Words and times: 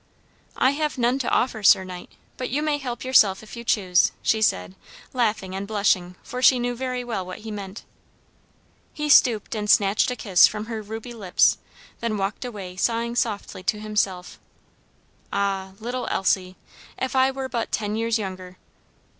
"I 0.57 0.71
have 0.71 0.97
none 0.97 1.19
to 1.19 1.29
offer, 1.29 1.61
sir 1.61 1.83
knight, 1.83 2.09
but 2.35 2.49
you 2.49 2.63
may 2.63 2.79
help 2.79 3.03
yourself 3.03 3.43
if 3.43 3.55
you 3.55 3.63
choose," 3.63 4.11
she 4.23 4.41
said, 4.41 4.73
laughing 5.13 5.53
and 5.53 5.67
blushing, 5.67 6.15
for 6.23 6.41
she 6.41 6.57
knew 6.57 6.73
very 6.75 7.03
well 7.03 7.23
what 7.23 7.41
he 7.45 7.51
meant. 7.51 7.83
He 8.93 9.09
stooped 9.09 9.53
and 9.53 9.69
snatched 9.69 10.09
a 10.09 10.15
kiss 10.15 10.47
from 10.47 10.65
her 10.65 10.81
ruby 10.81 11.13
lips, 11.13 11.59
then 11.99 12.17
walked 12.17 12.43
away 12.43 12.77
sighing 12.77 13.15
softly 13.15 13.61
to 13.61 13.79
himself, 13.79 14.39
"Ah, 15.31 15.73
little 15.79 16.07
Elsie, 16.09 16.55
if 16.97 17.15
I 17.15 17.29
were 17.29 17.47
but 17.47 17.71
ten 17.71 17.95
years 17.95 18.17
younger!" 18.17 18.57